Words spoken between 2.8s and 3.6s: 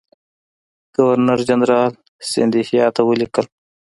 ته ولیکل.